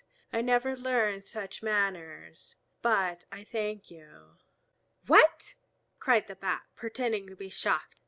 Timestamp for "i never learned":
0.33-1.27